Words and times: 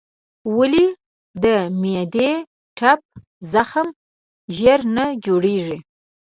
ولې 0.57 0.85
د 1.43 1.45
معدې 1.81 2.31
ټپ 2.77 2.99
زخم 3.53 3.87
ژر 4.57 4.79
نه 4.95 5.05
جوړېږي؟ 5.25 5.77